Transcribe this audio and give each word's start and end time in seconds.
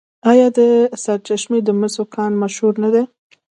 آیا 0.31 0.47
د 0.57 0.59
سرچشمې 1.03 1.59
د 1.63 1.69
مسو 1.79 2.03
کان 2.13 2.31
مشهور 2.43 2.73
نه 2.83 2.89
دی؟ 2.93 3.03